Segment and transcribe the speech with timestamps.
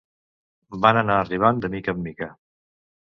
[0.85, 2.31] Van anar arribant de mica en mica.